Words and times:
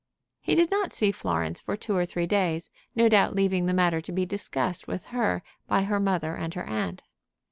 He 0.39 0.55
did 0.55 0.71
not 0.71 0.91
see 0.91 1.11
Florence 1.11 1.61
for 1.61 1.77
two 1.77 1.95
or 1.95 2.07
three 2.07 2.25
days, 2.25 2.71
no 2.95 3.07
doubt 3.07 3.35
leaving 3.35 3.67
the 3.67 3.71
matter 3.71 4.01
to 4.01 4.11
be 4.11 4.25
discussed 4.25 4.87
with 4.87 5.05
her 5.13 5.43
by 5.67 5.83
her 5.83 5.99
mother 5.99 6.33
and 6.33 6.51
her 6.55 6.65
aunt. 6.67 7.03